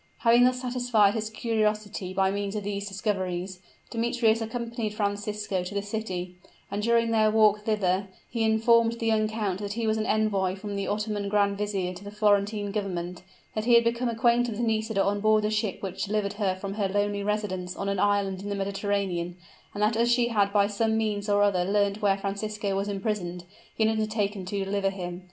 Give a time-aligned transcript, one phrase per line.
[0.17, 3.59] Having thus satisfied his curiosity by means of these discoveries,
[3.91, 6.37] Demetrius accompanied Francisco to the city;
[6.71, 10.55] and during their walk thither, he informed the young count that he was an envoy
[10.55, 13.21] from the Ottoman Grand Vizier to the Florentine Government
[13.53, 16.73] that he had become acquainted with Nisida on board the ship which delivered her from
[16.73, 19.37] her lonely residence on an island in the Mediterranean
[19.75, 23.43] and that as she had by some means or other learnt where Francisco was imprisoned,
[23.77, 25.19] he had undertaken to deliver him.